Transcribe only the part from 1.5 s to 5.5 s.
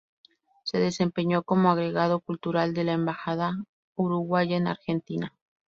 Agregado Cultural de la Embajada uruguaya en Argentina.